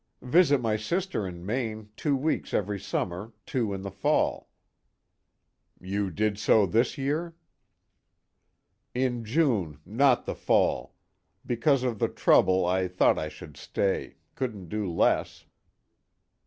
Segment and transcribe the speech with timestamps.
[0.23, 4.49] "Visit my sister in Maine two weeks every summer, two in the fall."
[5.79, 7.35] "You did so this year?"
[8.95, 10.95] "In June, not the fall.
[11.45, 15.45] Because of the trouble, I thought I should stay, couldn't do less."